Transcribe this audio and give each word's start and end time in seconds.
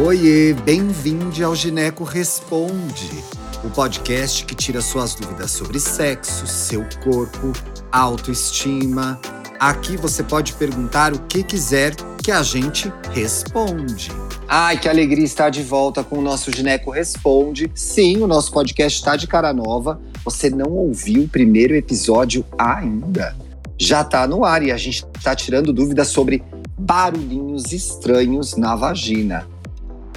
Oiê, 0.00 0.54
bem-vindo 0.54 1.44
ao 1.44 1.54
Gineco 1.54 2.02
Responde, 2.02 3.10
o 3.62 3.68
podcast 3.68 4.42
que 4.46 4.54
tira 4.54 4.80
suas 4.80 5.14
dúvidas 5.14 5.50
sobre 5.50 5.78
sexo, 5.78 6.46
seu 6.46 6.82
corpo, 7.04 7.52
autoestima. 7.92 9.20
Aqui 9.60 9.98
você 9.98 10.22
pode 10.22 10.54
perguntar 10.54 11.12
o 11.12 11.18
que 11.18 11.44
quiser 11.44 11.94
que 12.22 12.32
a 12.32 12.42
gente 12.42 12.90
responde. 13.12 14.10
Ai, 14.48 14.78
que 14.78 14.88
alegria 14.88 15.26
estar 15.26 15.50
de 15.50 15.62
volta 15.62 16.02
com 16.02 16.18
o 16.18 16.22
nosso 16.22 16.50
Gineco 16.50 16.90
Responde. 16.90 17.70
Sim, 17.74 18.22
o 18.22 18.26
nosso 18.26 18.50
podcast 18.50 18.98
está 18.98 19.14
de 19.14 19.26
cara 19.26 19.52
nova. 19.52 20.00
Você 20.24 20.48
não 20.48 20.70
ouviu 20.70 21.24
o 21.24 21.28
primeiro 21.28 21.74
episódio 21.74 22.46
ainda? 22.56 23.36
Já 23.76 24.00
está 24.00 24.26
no 24.26 24.42
ar 24.42 24.62
e 24.62 24.72
a 24.72 24.76
gente 24.78 25.04
está 25.14 25.36
tirando 25.36 25.70
dúvidas 25.70 26.08
sobre 26.08 26.42
barulhinhos 26.78 27.72
estranhos 27.72 28.56
na 28.56 28.74
vagina. 28.74 29.46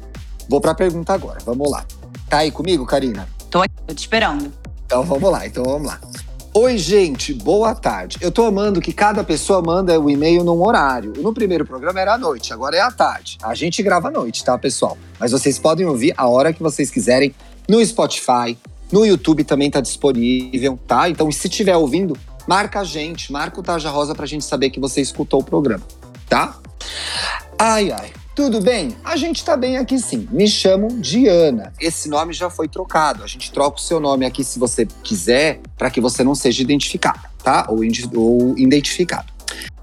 Vou 0.49 0.61
para 0.61 0.73
a 0.73 0.75
pergunta 0.75 1.13
agora, 1.13 1.39
vamos 1.45 1.71
lá. 1.71 1.85
Tá 2.29 2.39
aí 2.39 2.51
comigo, 2.51 2.87
Karina? 2.87 3.29
Tô 3.51 3.61
aqui, 3.61 3.75
tô 3.87 3.95
te 3.95 3.99
esperando. 3.99 4.53
Então 4.87 5.03
vamos 5.03 5.31
lá, 5.31 5.47
então 5.47 5.65
vamos 5.65 5.89
lá. 5.89 6.01
Oi, 6.55 6.77
gente, 6.77 7.33
boa 7.33 7.75
tarde. 7.75 8.19
Eu 8.21 8.31
tô 8.31 8.45
amando 8.45 8.79
que 8.79 8.93
cada 8.93 9.25
pessoa 9.25 9.63
manda 9.63 9.99
o 9.99 10.11
e-mail 10.11 10.45
num 10.45 10.63
horário. 10.63 11.15
No 11.17 11.33
primeiro 11.33 11.65
programa 11.65 11.99
era 11.99 12.13
à 12.13 12.19
noite, 12.19 12.53
agora 12.53 12.77
é 12.77 12.81
à 12.81 12.91
tarde. 12.91 13.39
A 13.43 13.55
gente 13.55 13.83
grava 13.83 14.09
à 14.09 14.11
noite, 14.11 14.45
tá, 14.45 14.59
pessoal? 14.59 14.99
Mas 15.19 15.33
vocês 15.33 15.59
podem 15.59 15.87
ouvir 15.87 16.13
a 16.15 16.29
hora 16.29 16.53
que 16.53 16.63
vocês 16.63 16.91
quiserem 16.91 17.35
no 17.69 17.85
Spotify, 17.85 18.57
no 18.91 19.05
YouTube 19.07 19.45
também 19.45 19.71
tá 19.71 19.81
disponível, 19.81 20.79
tá? 20.87 21.09
Então, 21.09 21.31
se 21.31 21.49
estiver 21.49 21.77
ouvindo, 21.77 22.17
marca 22.47 22.81
a 22.81 22.85
gente, 22.85 23.33
marca 23.33 23.61
o 23.61 23.63
Tarja 23.63 23.91
Rosa 23.91 24.15
pra 24.15 24.27
gente 24.27 24.45
saber 24.45 24.71
que 24.71 24.81
você 24.81 25.01
escutou 25.01 25.41
o 25.41 25.45
programa, 25.45 25.83
tá? 26.29 26.59
Ai, 27.59 27.91
ai. 27.91 28.13
Tudo 28.35 28.63
bem? 28.63 28.97
A 29.05 29.15
gente 29.15 29.45
tá 29.45 29.59
bem 29.59 29.77
aqui 29.77 29.99
sim. 29.99 30.27
Me 30.31 30.49
chamo 30.49 30.89
Diana. 31.01 31.71
Esse 31.79 32.09
nome 32.09 32.33
já 32.33 32.49
foi 32.49 32.67
trocado. 32.67 33.23
A 33.23 33.27
gente 33.27 33.53
troca 33.53 33.77
o 33.77 33.81
seu 33.81 34.01
nome 34.01 34.25
aqui 34.25 34.43
se 34.43 34.59
você 34.59 34.87
quiser, 35.03 35.61
para 35.77 35.91
que 35.91 36.01
você 36.01 36.25
não 36.25 36.35
seja 36.35 36.63
identificado, 36.63 37.21
tá? 37.45 37.67
Ou, 37.69 37.81
ou 38.17 38.59
identificado. 38.59 39.31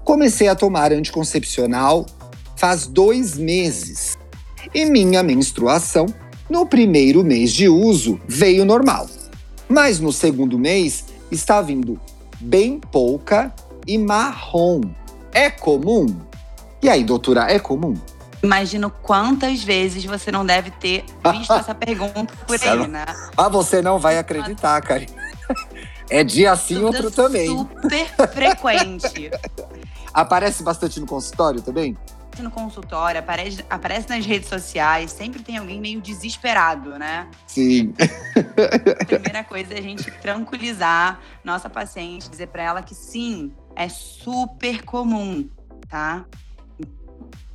Comecei 0.04 0.48
a 0.48 0.56
tomar 0.56 0.92
anticoncepcional 0.92 2.06
faz 2.60 2.86
dois 2.86 3.38
meses. 3.38 4.18
E 4.74 4.84
minha 4.84 5.22
menstruação 5.22 6.06
no 6.50 6.66
primeiro 6.66 7.22
mês 7.22 7.52
de 7.52 7.68
uso, 7.68 8.20
veio 8.26 8.64
normal. 8.64 9.08
Mas 9.68 10.00
no 10.00 10.12
segundo 10.12 10.58
mês, 10.58 11.06
está 11.30 11.62
vindo 11.62 11.98
bem 12.40 12.80
pouca 12.80 13.54
e 13.86 13.96
marrom. 13.96 14.80
É 15.32 15.48
comum? 15.48 16.06
E 16.82 16.88
aí, 16.88 17.04
doutora, 17.04 17.50
é 17.50 17.60
comum? 17.60 17.94
Imagino 18.42 18.90
quantas 18.90 19.62
vezes 19.62 20.04
você 20.04 20.32
não 20.32 20.44
deve 20.44 20.72
ter 20.72 21.04
visto 21.32 21.52
essa 21.52 21.74
pergunta 21.76 22.34
por 22.46 22.60
aí, 22.60 22.88
né? 22.88 23.04
Ah, 23.36 23.48
você 23.48 23.80
não 23.80 23.98
vai 23.98 24.18
acreditar, 24.18 24.80
cara. 24.80 25.06
É 26.08 26.24
dia 26.24 26.56
sim, 26.56 26.82
outro 26.82 27.10
também. 27.10 27.46
Super 27.46 28.06
frequente. 28.32 29.30
Aparece 30.12 30.64
bastante 30.64 30.98
no 30.98 31.06
consultório 31.06 31.62
também? 31.62 31.96
No 32.42 32.50
consultório, 32.50 33.18
aparece, 33.18 33.64
aparece 33.68 34.08
nas 34.08 34.24
redes 34.24 34.48
sociais, 34.48 35.10
sempre 35.10 35.42
tem 35.42 35.58
alguém 35.58 35.80
meio 35.80 36.00
desesperado, 36.00 36.98
né? 36.98 37.28
Sim. 37.46 37.92
A 39.00 39.04
primeira 39.04 39.44
coisa 39.44 39.74
é 39.74 39.78
a 39.78 39.82
gente 39.82 40.10
tranquilizar 40.10 41.20
nossa 41.44 41.68
paciente, 41.68 42.30
dizer 42.30 42.48
para 42.48 42.62
ela 42.62 42.82
que 42.82 42.94
sim, 42.94 43.52
é 43.74 43.88
super 43.88 44.82
comum, 44.84 45.48
tá? 45.88 46.24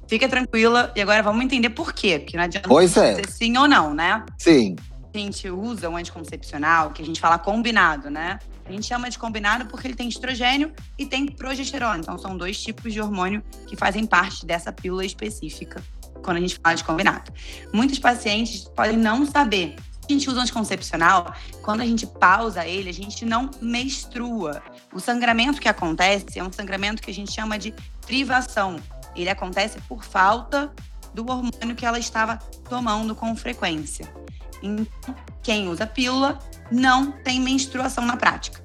Fica 0.08 0.30
tranquila 0.30 0.92
e 0.96 1.02
agora 1.02 1.24
vamos 1.24 1.44
entender 1.44 1.72
por 1.72 1.94
quê, 1.94 2.20
porque 2.20 2.38
não 2.38 2.44
adianta 2.44 2.68
pois 2.68 2.96
é. 2.96 3.16
dizer 3.16 3.30
sim 3.30 3.58
ou 3.58 3.68
não, 3.68 3.94
né? 3.94 4.24
Sim. 4.38 4.76
Gente 5.16 5.50
usa 5.50 5.90
um 5.90 5.96
anticoncepcional, 5.96 6.92
que 6.92 7.02
a 7.02 7.06
gente 7.06 7.22
fala 7.22 7.40
combinado, 7.40 8.10
né? 8.10 8.38
A 8.66 8.72
gente 8.74 8.86
chama 8.86 9.10
de 9.10 9.18
combinado 9.18 9.66
porque 9.68 9.88
ele 9.88 9.96
tem 9.96 10.10
estrogênio 10.10 10.74
e 11.00 11.06
tem 11.06 11.26
progesterona. 11.26 12.00
Então, 12.00 12.18
são 12.18 12.36
dois 12.36 12.62
tipos 12.62 12.92
de 12.92 13.00
hormônio 13.00 13.42
que 13.66 13.78
fazem 13.78 14.06
parte 14.06 14.46
dessa 14.46 14.74
pílula 14.74 15.06
específica 15.06 15.82
quando 16.22 16.36
a 16.36 16.40
gente 16.42 16.60
fala 16.62 16.76
de 16.76 16.84
combinado. 16.84 17.32
Muitos 17.72 17.98
pacientes 17.98 18.66
podem 18.66 18.98
não 18.98 19.26
saber. 19.26 19.78
A 20.04 20.12
gente 20.12 20.30
usa 20.30 20.42
anticoncepcional, 20.42 21.34
quando 21.62 21.80
a 21.80 21.86
gente 21.86 22.06
pausa 22.06 22.68
ele, 22.68 22.90
a 22.90 22.94
gente 22.94 23.24
não 23.24 23.50
menstrua. 23.62 24.62
O 24.92 25.00
sangramento 25.00 25.62
que 25.62 25.70
acontece 25.70 26.38
é 26.38 26.44
um 26.44 26.52
sangramento 26.52 27.02
que 27.02 27.10
a 27.10 27.14
gente 27.14 27.32
chama 27.32 27.58
de 27.58 27.74
privação. 28.06 28.76
Ele 29.16 29.30
acontece 29.30 29.80
por 29.88 30.04
falta 30.04 30.74
do 31.14 31.26
hormônio 31.32 31.74
que 31.74 31.86
ela 31.86 32.00
estava 32.00 32.36
tomando 32.70 33.16
com 33.16 33.34
frequência. 33.34 34.25
Então, 34.62 35.16
quem 35.44 35.68
usa 35.68 35.86
pílula 35.86 36.40
não 36.72 37.12
tem 37.12 37.40
menstruação 37.40 38.06
na 38.06 38.18
prática. 38.18 38.64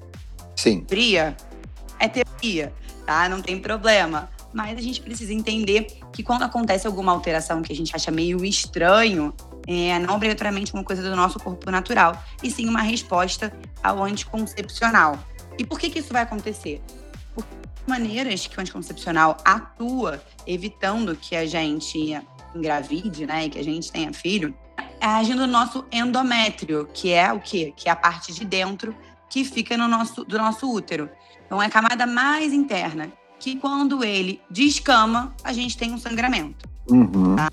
Sim. 0.55 0.81
Teoria 0.81 1.35
é 1.99 2.07
teoria, 2.07 2.73
tá? 3.05 3.29
Não 3.29 3.41
tem 3.41 3.59
problema. 3.59 4.29
Mas 4.53 4.77
a 4.77 4.81
gente 4.81 5.01
precisa 5.01 5.33
entender 5.33 5.99
que 6.11 6.23
quando 6.23 6.43
acontece 6.43 6.85
alguma 6.85 7.11
alteração 7.11 7.61
que 7.61 7.71
a 7.71 7.75
gente 7.75 7.95
acha 7.95 8.11
meio 8.11 8.43
estranho, 8.43 9.33
é 9.67 9.97
não 9.99 10.15
obrigatoriamente 10.15 10.73
uma 10.73 10.83
coisa 10.83 11.01
do 11.01 11.15
nosso 11.15 11.39
corpo 11.39 11.69
natural, 11.71 12.21
e 12.43 12.51
sim 12.51 12.67
uma 12.67 12.81
resposta 12.81 13.53
ao 13.81 14.03
anticoncepcional. 14.03 15.17
E 15.57 15.65
por 15.65 15.79
que, 15.79 15.89
que 15.89 15.99
isso 15.99 16.11
vai 16.11 16.23
acontecer? 16.23 16.81
Por 17.33 17.45
maneiras 17.87 18.45
que 18.47 18.57
o 18.57 18.61
anticoncepcional 18.61 19.37
atua, 19.45 20.21
evitando 20.45 21.15
que 21.15 21.35
a 21.35 21.45
gente 21.45 22.19
engravide, 22.53 23.25
né, 23.25 23.45
e 23.45 23.49
que 23.49 23.59
a 23.59 23.63
gente 23.63 23.91
tenha 23.91 24.11
filho, 24.11 24.53
agindo 25.07 25.47
no 25.47 25.51
nosso 25.51 25.83
endométrio, 25.91 26.87
que 26.93 27.11
é 27.11 27.33
o 27.33 27.39
quê? 27.39 27.73
Que 27.75 27.89
é 27.89 27.91
a 27.91 27.95
parte 27.95 28.33
de 28.33 28.45
dentro 28.45 28.95
que 29.29 29.43
fica 29.43 29.77
no 29.77 29.87
nosso, 29.87 30.23
do 30.25 30.37
nosso 30.37 30.69
útero. 30.69 31.09
Então, 31.45 31.61
é 31.61 31.65
a 31.65 31.69
camada 31.69 32.05
mais 32.05 32.53
interna, 32.53 33.11
que 33.39 33.55
quando 33.55 34.03
ele 34.03 34.41
descama, 34.49 35.33
a 35.43 35.51
gente 35.51 35.77
tem 35.77 35.91
um 35.91 35.97
sangramento. 35.97 36.69
Uhum. 36.89 37.35
Tá? 37.35 37.49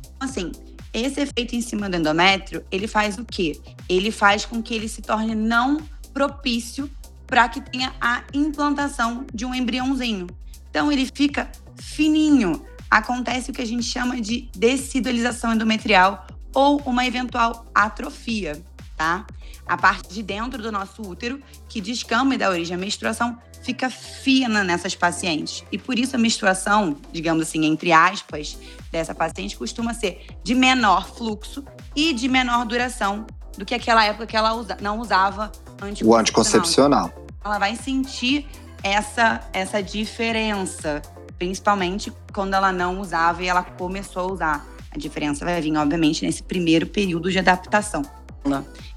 Então, 0.00 0.28
assim, 0.28 0.52
esse 0.92 1.20
efeito 1.20 1.54
em 1.54 1.60
cima 1.60 1.88
do 1.88 1.96
endométrio, 1.96 2.64
ele 2.70 2.88
faz 2.88 3.18
o 3.18 3.24
quê? 3.24 3.60
Ele 3.88 4.10
faz 4.10 4.44
com 4.44 4.62
que 4.62 4.74
ele 4.74 4.88
se 4.88 5.02
torne 5.02 5.34
não 5.34 5.78
propício 6.12 6.90
para 7.26 7.48
que 7.48 7.60
tenha 7.60 7.94
a 8.00 8.22
implantação 8.32 9.26
de 9.32 9.44
um 9.44 9.54
embriãozinho. 9.54 10.26
Então, 10.70 10.90
ele 10.90 11.08
fica 11.14 11.50
fininho. 11.76 12.64
Acontece 12.90 13.50
o 13.50 13.54
que 13.54 13.62
a 13.62 13.66
gente 13.66 13.84
chama 13.84 14.20
de 14.20 14.48
decidualização 14.56 15.52
endometrial 15.52 16.26
ou 16.56 16.80
uma 16.86 17.04
eventual 17.04 17.66
atrofia, 17.74 18.64
tá? 18.96 19.26
A 19.66 19.76
parte 19.76 20.08
de 20.14 20.22
dentro 20.22 20.62
do 20.62 20.72
nosso 20.72 21.02
útero, 21.02 21.38
que 21.68 21.82
descama 21.82 22.34
e 22.34 22.38
dá 22.38 22.48
origem 22.48 22.74
à 22.74 22.78
menstruação, 22.78 23.36
fica 23.62 23.90
fina 23.90 24.64
nessas 24.64 24.94
pacientes. 24.94 25.62
E 25.70 25.76
por 25.76 25.98
isso 25.98 26.16
a 26.16 26.18
menstruação, 26.18 26.96
digamos 27.12 27.42
assim, 27.42 27.66
entre 27.66 27.92
aspas, 27.92 28.56
dessa 28.90 29.14
paciente 29.14 29.54
costuma 29.54 29.92
ser 29.92 30.24
de 30.42 30.54
menor 30.54 31.06
fluxo 31.06 31.62
e 31.94 32.14
de 32.14 32.26
menor 32.26 32.64
duração 32.64 33.26
do 33.58 33.66
que 33.66 33.74
aquela 33.74 34.02
época 34.04 34.26
que 34.26 34.36
ela 34.36 34.54
usa, 34.54 34.78
não 34.80 34.98
usava 34.98 35.52
anticoncepcional. 35.82 36.08
O 36.08 36.16
anticoncepcional. 36.16 37.26
Ela 37.44 37.58
vai 37.58 37.76
sentir 37.76 38.48
essa, 38.82 39.42
essa 39.52 39.82
diferença, 39.82 41.02
principalmente 41.36 42.10
quando 42.32 42.54
ela 42.54 42.72
não 42.72 42.98
usava 42.98 43.42
e 43.42 43.46
ela 43.46 43.62
começou 43.62 44.22
a 44.22 44.32
usar. 44.32 44.75
A 44.96 44.98
diferença 44.98 45.44
vai 45.44 45.60
vir, 45.60 45.76
obviamente, 45.76 46.24
nesse 46.24 46.42
primeiro 46.42 46.86
período 46.86 47.30
de 47.30 47.38
adaptação. 47.38 48.02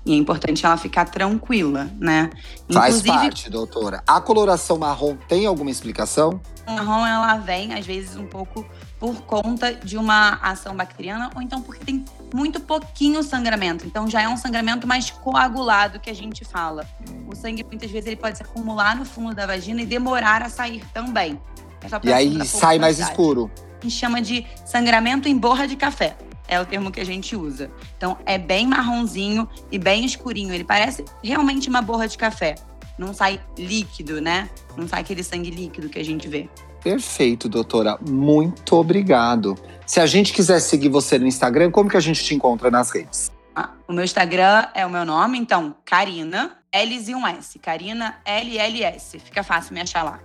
E 0.06 0.14
é 0.14 0.16
importante 0.16 0.66
ela 0.66 0.78
ficar 0.78 1.04
tranquila, 1.06 1.90
né? 2.00 2.30
Faz 2.72 3.02
parte, 3.02 3.50
doutora. 3.50 4.02
A 4.08 4.22
coloração 4.22 4.78
marrom 4.78 5.18
tem 5.28 5.46
alguma 5.46 5.70
explicação? 5.70 6.40
marrom 6.66 7.06
ela 7.06 7.36
vem, 7.36 7.74
às 7.74 7.86
vezes, 7.86 8.16
um 8.16 8.28
pouco 8.28 8.66
por 8.98 9.22
conta 9.24 9.74
de 9.74 9.98
uma 9.98 10.36
ação 10.36 10.74
bacteriana 10.76 11.32
ou 11.36 11.42
então 11.42 11.62
porque 11.62 11.84
tem 11.84 12.06
muito 12.34 12.62
pouquinho 12.62 13.22
sangramento. 13.22 13.86
Então 13.86 14.10
já 14.10 14.22
é 14.22 14.30
um 14.30 14.38
sangramento 14.38 14.88
mais 14.88 15.10
coagulado 15.10 16.00
que 16.00 16.10
a 16.10 16.16
gente 16.16 16.46
fala. 16.46 16.88
O 17.28 17.36
sangue 17.36 17.64
muitas 17.64 17.92
vezes 17.92 18.08
ele 18.08 18.16
pode 18.16 18.38
se 18.38 18.44
acumular 18.44 18.96
no 18.96 19.04
fundo 19.04 19.36
da 19.36 19.46
vagina 19.46 19.82
e 19.82 19.86
demorar 19.86 20.44
a 20.44 20.50
sair 20.50 20.86
também. 20.94 21.42
É 21.82 22.08
e 22.08 22.14
aí 22.14 22.46
sai 22.46 22.78
mais 22.78 23.00
escuro. 23.00 23.50
Gente 23.82 23.96
chama 23.96 24.22
de 24.22 24.46
sangramento 24.66 25.28
em 25.28 25.38
borra 25.38 25.68
de 25.68 25.76
café. 25.76 26.18
É 26.48 26.60
o 26.60 26.66
termo 26.66 26.92
que 26.92 27.00
a 27.00 27.06
gente 27.06 27.36
usa. 27.36 27.72
Então 27.96 28.18
é 28.26 28.38
bem 28.38 28.68
marronzinho 28.68 29.48
e 29.72 29.78
bem 29.78 30.04
escurinho. 30.04 30.54
Ele 30.54 30.64
parece 30.64 31.06
realmente 31.24 31.70
uma 31.70 31.82
borra 31.82 32.08
de 32.08 32.18
café. 32.18 32.56
Não 32.98 33.14
sai 33.14 33.40
líquido, 33.58 34.20
né? 34.20 34.50
Não 34.76 34.88
sai 34.88 35.02
aquele 35.02 35.24
sangue 35.24 35.52
líquido 35.52 35.88
que 35.88 36.00
a 36.00 36.04
gente 36.04 36.28
vê. 36.28 36.50
Perfeito, 36.84 37.48
doutora. 37.48 37.98
Muito 38.02 38.76
obrigado. 38.76 39.58
Se 39.86 40.00
a 40.00 40.06
gente 40.06 40.34
quiser 40.34 40.60
seguir 40.60 40.90
você 40.90 41.18
no 41.18 41.28
Instagram, 41.28 41.72
como 41.72 41.90
que 41.90 41.98
a 41.98 42.02
gente 42.02 42.24
te 42.24 42.34
encontra 42.34 42.70
nas 42.72 42.92
redes? 42.92 43.32
Ah, 43.56 43.72
o 43.88 43.94
meu 43.94 44.04
Instagram 44.04 44.68
é 44.74 44.86
o 44.86 44.90
meu 44.90 45.06
nome, 45.06 45.38
então, 45.38 45.76
Karina, 45.84 46.58
L 46.72 47.04
e 47.08 47.16
um 47.16 47.28
S. 47.28 47.60
Karina 47.60 48.18
LLS. 48.26 49.20
Fica 49.20 49.44
fácil 49.44 49.74
me 49.74 49.82
achar 49.82 50.04
lá. 50.04 50.20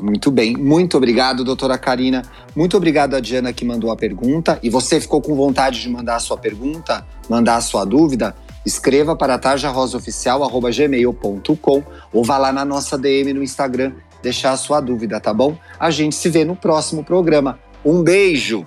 Muito 0.00 0.30
bem, 0.30 0.56
muito 0.56 0.96
obrigado, 0.96 1.44
doutora 1.44 1.76
Karina. 1.78 2.22
Muito 2.54 2.76
obrigado 2.76 3.14
a 3.14 3.20
Diana 3.20 3.52
que 3.52 3.64
mandou 3.64 3.90
a 3.90 3.96
pergunta. 3.96 4.58
E 4.62 4.70
você 4.70 5.00
ficou 5.00 5.20
com 5.20 5.34
vontade 5.34 5.80
de 5.80 5.88
mandar 5.88 6.16
a 6.16 6.20
sua 6.20 6.36
pergunta, 6.36 7.06
mandar 7.28 7.56
a 7.56 7.60
sua 7.60 7.84
dúvida? 7.84 8.36
Escreva 8.64 9.14
para 9.14 9.38
tarjarosaoficial.gmail.com 9.38 11.82
ou 12.12 12.24
vá 12.24 12.38
lá 12.38 12.52
na 12.52 12.64
nossa 12.64 12.98
DM 12.98 13.32
no 13.32 13.42
Instagram 13.42 13.92
deixar 14.22 14.52
a 14.52 14.56
sua 14.56 14.80
dúvida, 14.80 15.20
tá 15.20 15.32
bom? 15.32 15.56
A 15.78 15.90
gente 15.90 16.16
se 16.16 16.28
vê 16.28 16.44
no 16.44 16.56
próximo 16.56 17.04
programa. 17.04 17.60
Um 17.84 18.02
beijo! 18.02 18.66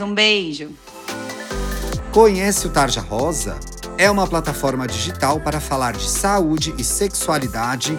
Um 0.00 0.14
beijo! 0.14 0.70
Conhece 2.12 2.66
o 2.66 2.70
Tarja 2.70 3.00
Rosa? 3.00 3.58
É 3.98 4.10
uma 4.10 4.26
plataforma 4.26 4.86
digital 4.86 5.40
para 5.40 5.58
falar 5.58 5.94
de 5.94 6.08
saúde 6.08 6.74
e 6.78 6.84
sexualidade 6.84 7.98